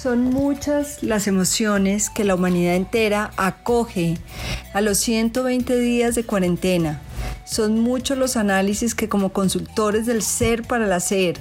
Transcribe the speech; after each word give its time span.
Son 0.00 0.24
muchas 0.24 1.02
las 1.02 1.26
emociones 1.26 2.08
que 2.08 2.24
la 2.24 2.34
humanidad 2.34 2.74
entera 2.74 3.32
acoge 3.36 4.16
a 4.72 4.80
los 4.80 4.96
120 4.96 5.76
días 5.78 6.14
de 6.14 6.24
cuarentena. 6.24 7.02
Son 7.44 7.80
muchos 7.80 8.16
los 8.16 8.36
análisis 8.36 8.94
que 8.94 9.10
como 9.10 9.34
consultores 9.34 10.06
del 10.06 10.22
ser 10.22 10.62
para 10.62 10.86
el 10.86 10.92
hacer 10.92 11.38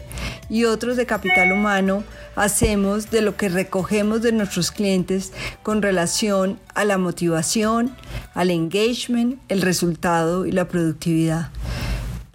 y 0.49 0.65
otros 0.65 0.97
de 0.97 1.05
capital 1.05 1.53
humano 1.53 2.03
hacemos 2.35 3.11
de 3.11 3.21
lo 3.21 3.37
que 3.37 3.47
recogemos 3.47 4.21
de 4.21 4.31
nuestros 4.31 4.71
clientes 4.71 5.31
con 5.63 5.81
relación 5.81 6.59
a 6.73 6.83
la 6.83 6.97
motivación, 6.97 7.95
al 8.33 8.49
engagement, 8.49 9.39
el 9.47 9.61
resultado 9.61 10.45
y 10.45 10.51
la 10.51 10.67
productividad. 10.67 11.49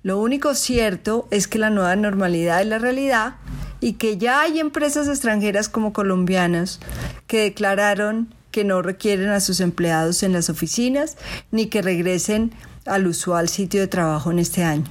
Lo 0.02 0.18
único 0.18 0.54
cierto 0.54 1.26
es 1.30 1.48
que 1.48 1.58
la 1.58 1.70
nueva 1.70 1.96
normalidad 1.96 2.62
es 2.62 2.68
la 2.68 2.78
realidad 2.78 3.34
y 3.84 3.92
que 3.92 4.16
ya 4.16 4.40
hay 4.40 4.60
empresas 4.60 5.08
extranjeras 5.08 5.68
como 5.68 5.92
colombianas 5.92 6.80
que 7.26 7.42
declararon 7.42 8.34
que 8.50 8.64
no 8.64 8.80
requieren 8.80 9.28
a 9.28 9.40
sus 9.40 9.60
empleados 9.60 10.22
en 10.22 10.32
las 10.32 10.48
oficinas 10.48 11.18
ni 11.50 11.66
que 11.66 11.82
regresen 11.82 12.52
al 12.86 13.06
usual 13.06 13.50
sitio 13.50 13.82
de 13.82 13.86
trabajo 13.86 14.30
en 14.30 14.38
este 14.38 14.64
año. 14.64 14.86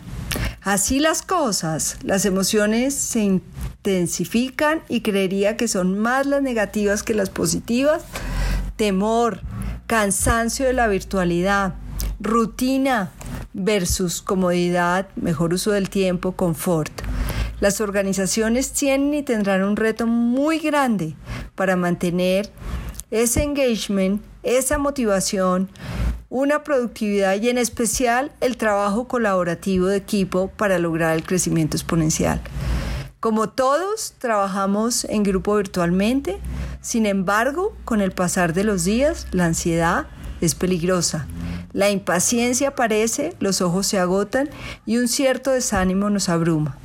Así 0.61 0.99
las 0.99 1.23
cosas, 1.23 1.97
las 2.03 2.25
emociones 2.25 2.93
se 2.93 3.21
intensifican 3.21 4.83
y 4.89 5.01
creería 5.01 5.57
que 5.57 5.67
son 5.67 5.97
más 5.97 6.27
las 6.27 6.43
negativas 6.43 7.01
que 7.01 7.15
las 7.15 7.31
positivas. 7.31 8.03
Temor, 8.75 9.41
cansancio 9.87 10.67
de 10.67 10.73
la 10.73 10.85
virtualidad, 10.87 11.73
rutina 12.19 13.11
versus 13.53 14.21
comodidad, 14.21 15.07
mejor 15.15 15.55
uso 15.55 15.71
del 15.71 15.89
tiempo, 15.89 16.33
confort. 16.33 16.91
Las 17.63 17.79
organizaciones 17.79 18.73
tienen 18.73 19.13
y 19.13 19.23
tendrán 19.23 19.63
un 19.63 19.77
reto 19.77 20.05
muy 20.05 20.59
grande 20.59 21.15
para 21.55 21.77
mantener 21.77 22.51
ese 23.09 23.41
engagement, 23.41 24.21
esa 24.43 24.77
motivación, 24.77 25.69
una 26.29 26.65
productividad 26.65 27.41
y 27.41 27.47
en 27.47 27.57
especial 27.57 28.33
el 28.41 28.57
trabajo 28.57 29.07
colaborativo 29.07 29.85
de 29.85 29.95
equipo 29.95 30.49
para 30.57 30.77
lograr 30.77 31.15
el 31.15 31.23
crecimiento 31.23 31.77
exponencial. 31.77 32.41
Como 33.21 33.47
todos, 33.47 34.15
trabajamos 34.19 35.05
en 35.05 35.23
grupo 35.23 35.55
virtualmente, 35.55 36.39
sin 36.81 37.05
embargo, 37.05 37.73
con 37.85 38.01
el 38.01 38.11
pasar 38.11 38.51
de 38.51 38.65
los 38.65 38.83
días, 38.83 39.25
la 39.31 39.45
ansiedad 39.45 40.07
es 40.41 40.53
peligrosa. 40.53 41.27
La 41.71 41.91
impaciencia 41.91 42.67
aparece, 42.67 43.37
los 43.39 43.61
ojos 43.61 43.87
se 43.87 43.99
agotan 43.99 44.49
y 44.85 44.97
un 44.97 45.07
cierto 45.07 45.51
desánimo 45.51 46.09
nos 46.09 46.27
abruma. 46.27 46.77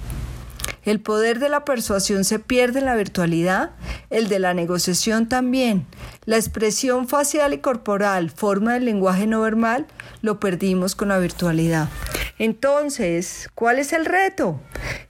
El 0.88 1.00
poder 1.00 1.38
de 1.38 1.50
la 1.50 1.66
persuasión 1.66 2.24
se 2.24 2.38
pierde 2.38 2.78
en 2.78 2.86
la 2.86 2.96
virtualidad, 2.96 3.72
el 4.08 4.28
de 4.28 4.38
la 4.38 4.54
negociación 4.54 5.28
también. 5.28 5.84
La 6.24 6.36
expresión 6.36 7.06
facial 7.08 7.52
y 7.52 7.58
corporal, 7.58 8.30
forma 8.30 8.72
del 8.72 8.86
lenguaje 8.86 9.26
no 9.26 9.42
verbal, 9.42 9.86
lo 10.22 10.40
perdimos 10.40 10.94
con 10.94 11.08
la 11.08 11.18
virtualidad. 11.18 11.90
Entonces, 12.38 13.50
¿cuál 13.54 13.78
es 13.78 13.92
el 13.92 14.06
reto? 14.06 14.62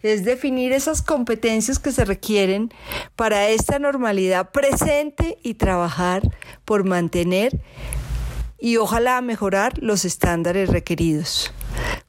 Es 0.02 0.24
definir 0.24 0.72
esas 0.72 1.00
competencias 1.00 1.78
que 1.78 1.92
se 1.92 2.04
requieren 2.04 2.74
para 3.14 3.48
esta 3.48 3.78
normalidad 3.78 4.50
presente 4.50 5.38
y 5.44 5.54
trabajar 5.54 6.22
por 6.64 6.82
mantener 6.82 7.56
y 8.58 8.78
ojalá 8.78 9.20
mejorar 9.20 9.78
los 9.80 10.04
estándares 10.04 10.70
requeridos. 10.70 11.52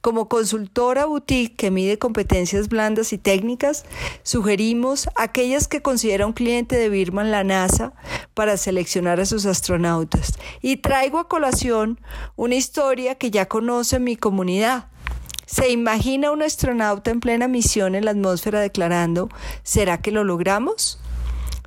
Como 0.09 0.27
consultora 0.27 1.05
boutique 1.05 1.55
que 1.55 1.69
mide 1.69 1.99
competencias 1.99 2.67
blandas 2.67 3.13
y 3.13 3.19
técnicas, 3.19 3.85
sugerimos 4.23 5.07
aquellas 5.15 5.67
que 5.67 5.83
considera 5.83 6.25
un 6.25 6.33
cliente 6.33 6.77
de 6.77 6.89
Birman 6.89 7.29
la 7.29 7.43
NASA 7.43 7.93
para 8.33 8.57
seleccionar 8.57 9.19
a 9.19 9.27
sus 9.27 9.45
astronautas. 9.45 10.39
Y 10.64 10.77
traigo 10.77 11.20
a 11.20 11.27
colación 11.27 11.99
una 12.36 12.55
historia 12.55 13.20
que 13.20 13.30
ya 13.30 13.47
conoce 13.47 13.99
mi 13.99 14.15
comunidad. 14.15 14.87
¿Se 15.45 15.70
imagina 15.70 16.31
un 16.31 16.41
astronauta 16.41 17.11
en 17.11 17.20
plena 17.20 17.47
misión 17.47 17.93
en 17.93 18.05
la 18.05 18.09
atmósfera 18.09 18.61
declarando, 18.61 19.30
¿será 19.61 20.02
que 20.02 20.11
lo 20.11 20.23
logramos? 20.23 20.99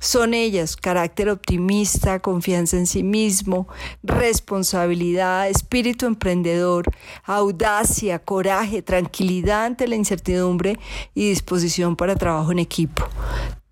Son 0.03 0.33
ellas 0.33 0.75
carácter 0.75 1.29
optimista, 1.29 2.19
confianza 2.19 2.75
en 2.75 2.87
sí 2.87 3.03
mismo, 3.03 3.69
responsabilidad, 4.03 5.47
espíritu 5.47 6.05
emprendedor, 6.05 6.91
audacia, 7.23 8.19
coraje, 8.19 8.81
tranquilidad 8.81 9.63
ante 9.63 9.87
la 9.87 9.95
incertidumbre 9.95 10.77
y 11.15 11.29
disposición 11.29 11.95
para 11.95 12.17
trabajo 12.17 12.51
en 12.51 12.59
equipo 12.59 13.07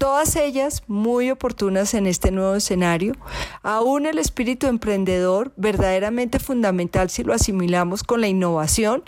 todas 0.02 0.36
ellas 0.36 0.82
muy 0.88 1.30
oportunas 1.30 1.94
en 1.94 2.08
este 2.08 2.32
nuevo 2.32 2.56
escenario, 2.56 3.14
aún 3.62 4.08
el 4.08 4.18
espíritu 4.18 4.66
emprendedor 4.66 5.52
verdaderamente 5.58 6.40
fundamental 6.40 7.12
si 7.12 7.24
lo 7.24 7.36
asimilamos 7.36 8.02
con 8.02 8.20
la 8.20 8.28
innovación 8.28 9.04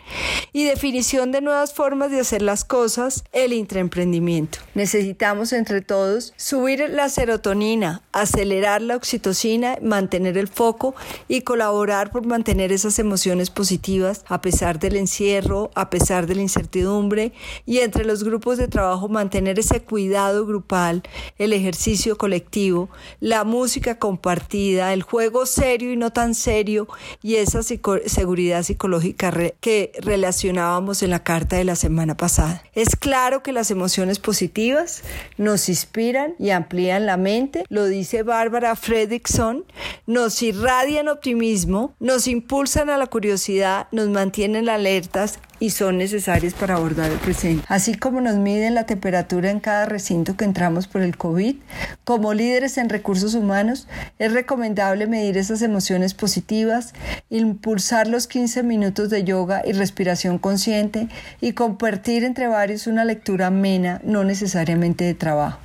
y 0.52 0.66
definición 0.66 1.32
de 1.32 1.42
nuevas 1.42 1.74
formas 1.74 2.12
de 2.12 2.20
hacer 2.20 2.44
las 2.44 2.64
cosas, 2.64 3.24
el 3.32 3.54
intraemprendimiento. 3.54 4.60
Necesitamos 4.76 5.52
entre 5.52 5.82
todos 5.82 6.32
subir 6.38 6.88
la 6.92 7.10
serotonina, 7.10 8.04
acelerar 8.12 8.84
la 8.84 8.96
oxitocina, 8.96 9.80
mantener 9.82 10.38
el 10.38 10.48
foco 10.48 10.94
y 11.28 11.42
colaborar 11.42 12.12
por 12.12 12.28
mantener 12.28 12.72
esas 12.72 13.00
emociones 13.00 13.50
positivas 13.50 14.26
a 14.28 14.42
pesar 14.42 14.78
del 14.78 14.98
encierro, 14.98 15.72
a 15.74 15.90
pesar 15.90 16.28
de 16.28 16.36
la 16.36 16.44
incertidumbre 16.44 17.34
y 17.66 17.80
entre 17.80 18.06
los 18.06 18.24
grupos 18.24 18.60
de 18.60 18.68
trabajo 18.68 19.10
mantener 19.10 19.58
ese 19.58 19.82
cuidado 19.82 20.46
grupal 20.46 20.83
el 20.90 21.54
ejercicio 21.54 22.18
colectivo, 22.18 22.90
la 23.20 23.44
música 23.44 24.00
compartida, 24.00 24.94
el 24.94 25.04
juego 25.04 25.46
serio 25.46 25.92
y 25.92 25.98
no 25.98 26.12
tan 26.12 26.36
serio 26.36 26.88
y 27.22 27.36
esa 27.36 27.62
seguridad 27.64 28.64
psicológica 28.64 29.32
que 29.60 29.92
relacionábamos 30.00 31.04
en 31.04 31.10
la 31.10 31.24
carta 31.24 31.56
de 31.56 31.64
la 31.64 31.76
semana 31.76 32.18
pasada. 32.18 32.64
Es 32.74 32.96
claro 32.96 33.44
que 33.44 33.52
las 33.52 33.72
emociones 33.72 34.20
positivas 34.20 35.04
nos 35.38 35.70
inspiran 35.70 36.36
y 36.40 36.50
amplían 36.50 37.06
la 37.06 37.18
mente, 37.18 37.66
lo 37.70 37.86
dice 37.86 38.24
Bárbara 38.24 38.76
Fredrickson, 38.76 39.66
nos 40.06 40.42
irradian 40.42 41.08
optimismo, 41.08 41.96
nos 42.00 42.28
impulsan 42.28 42.90
a 42.90 42.98
la 42.98 43.08
curiosidad, 43.08 43.88
nos 43.92 44.10
mantienen 44.10 44.70
alertas 44.70 45.40
y 45.64 45.70
son 45.70 45.98
necesarias 45.98 46.54
para 46.54 46.76
abordar 46.76 47.10
el 47.10 47.20
presente. 47.20 47.64
Así 47.70 47.96
como 47.96 48.20
nos 48.20 48.36
miden 48.36 48.76
la 48.76 48.86
temperatura 48.86 49.50
en 49.50 49.62
cada 49.62 49.86
recinto 49.86 50.36
que 50.36 50.44
entramos 50.44 50.88
por 50.88 51.02
el 51.02 51.16
COVID, 51.16 51.56
como 52.04 52.34
líderes 52.34 52.78
en 52.78 52.90
recursos 52.90 53.34
humanos, 53.34 53.88
es 54.20 54.34
recomendable 54.34 55.08
medir 55.08 55.38
esas 55.38 55.62
emociones 55.62 56.16
positivas, 56.16 56.94
impulsar 57.30 58.10
los 58.10 58.28
15 58.28 58.62
minutos 58.64 59.10
de 59.10 59.24
yoga 59.24 59.62
y 59.66 59.72
respiración 59.72 60.38
consciente 60.38 61.08
y 61.40 61.54
compartir 61.54 62.26
entre 62.26 62.48
varios 62.48 62.86
una 62.86 63.06
lectura 63.06 63.48
amena, 63.48 64.02
no 64.04 64.26
necesariamente 64.26 65.06
de 65.06 65.14
trabajo. 65.14 65.60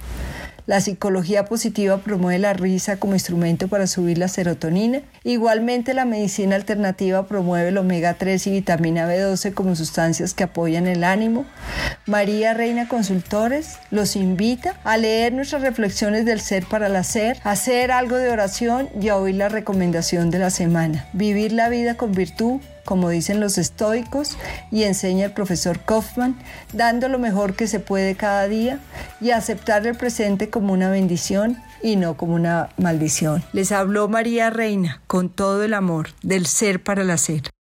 La 0.68 0.82
psicología 0.82 1.46
positiva 1.46 1.96
promueve 1.96 2.38
la 2.38 2.52
risa 2.52 2.98
como 2.98 3.14
instrumento 3.14 3.68
para 3.68 3.86
subir 3.86 4.18
la 4.18 4.28
serotonina. 4.28 5.00
Igualmente, 5.24 5.94
la 5.94 6.04
medicina 6.04 6.56
alternativa 6.56 7.26
promueve 7.26 7.70
el 7.70 7.78
omega 7.78 8.12
3 8.12 8.48
y 8.48 8.50
vitamina 8.50 9.08
B12 9.08 9.54
como 9.54 9.74
sustancias 9.74 10.34
que 10.34 10.44
apoyan 10.44 10.86
el 10.86 11.04
ánimo. 11.04 11.46
María 12.04 12.52
Reina 12.52 12.86
Consultores 12.86 13.78
los 13.90 14.14
invita 14.14 14.78
a 14.84 14.98
leer 14.98 15.32
nuestras 15.32 15.62
reflexiones 15.62 16.26
del 16.26 16.38
ser 16.38 16.66
para 16.66 16.88
el 16.88 16.96
hacer, 16.96 17.38
hacer 17.44 17.90
algo 17.90 18.16
de 18.16 18.28
oración 18.28 18.90
y 19.00 19.08
a 19.08 19.16
oír 19.16 19.36
la 19.36 19.48
recomendación 19.48 20.30
de 20.30 20.40
la 20.40 20.50
semana. 20.50 21.08
Vivir 21.14 21.52
la 21.52 21.70
vida 21.70 21.94
con 21.94 22.12
virtud 22.12 22.60
como 22.88 23.10
dicen 23.10 23.38
los 23.38 23.58
estoicos, 23.58 24.38
y 24.70 24.84
enseña 24.84 25.26
el 25.26 25.32
profesor 25.32 25.78
Kaufman, 25.80 26.38
dando 26.72 27.10
lo 27.10 27.18
mejor 27.18 27.54
que 27.54 27.66
se 27.66 27.80
puede 27.80 28.14
cada 28.14 28.48
día 28.48 28.78
y 29.20 29.28
aceptar 29.28 29.86
el 29.86 29.94
presente 29.94 30.48
como 30.48 30.72
una 30.72 30.88
bendición 30.88 31.58
y 31.82 31.96
no 31.96 32.16
como 32.16 32.34
una 32.34 32.70
maldición. 32.78 33.44
Les 33.52 33.72
habló 33.72 34.08
María 34.08 34.48
Reina 34.48 35.02
con 35.06 35.28
todo 35.28 35.64
el 35.64 35.74
amor 35.74 36.08
del 36.22 36.46
ser 36.46 36.82
para 36.82 37.02
el 37.02 37.10
hacer. 37.10 37.50